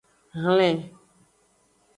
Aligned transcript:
Hlen. 0.43 0.77